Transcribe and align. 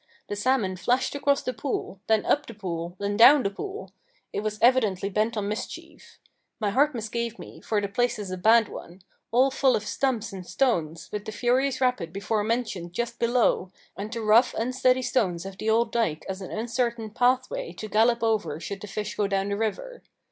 The 0.29 0.35
salmon 0.35 0.77
flashed 0.77 1.13
across 1.13 1.43
the 1.43 1.53
pool, 1.53 1.99
then 2.07 2.25
up 2.25 2.47
the 2.47 2.55
pool, 2.55 2.95
then 2.97 3.15
down 3.15 3.43
the 3.43 3.51
pool. 3.51 3.91
It 4.33 4.39
was 4.39 4.57
evidently 4.59 5.09
bent 5.11 5.37
on 5.37 5.47
mischief. 5.47 6.17
My 6.59 6.71
heart 6.71 6.95
misgave 6.95 7.37
me, 7.37 7.61
for 7.61 7.79
the 7.79 7.87
place 7.87 8.17
is 8.17 8.31
a 8.31 8.37
bad 8.37 8.67
one 8.67 9.03
all 9.31 9.51
full 9.51 9.75
of 9.75 9.85
stumps 9.85 10.33
and 10.33 10.43
stones, 10.43 11.07
with 11.11 11.25
the 11.25 11.31
furious 11.31 11.79
rapid 11.79 12.11
before 12.11 12.43
mentioned 12.43 12.93
just 12.93 13.19
below, 13.19 13.69
and 13.95 14.11
the 14.11 14.21
rough 14.21 14.55
unsteady 14.57 15.03
stones 15.03 15.45
of 15.45 15.59
the 15.59 15.69
old 15.69 15.91
dike 15.91 16.25
as 16.27 16.41
an 16.41 16.49
uncertain 16.49 17.11
path 17.11 17.51
way 17.51 17.71
to 17.73 17.87
gallop 17.87 18.23
over 18.23 18.59
should 18.59 18.81
the 18.81 18.87
fish 18.87 19.13
go 19.15 19.27
down 19.27 19.49
the 19.49 19.55
river. 19.55 20.01